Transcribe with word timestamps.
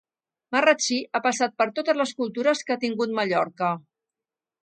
Marratxí 0.53 0.95
ha 1.17 1.21
passat 1.25 1.53
per 1.59 1.67
totes 1.79 1.99
les 2.01 2.15
cultures 2.21 2.65
que 2.69 2.75
ha 2.77 2.81
tingut 2.87 3.13
Mallorca. 3.19 3.73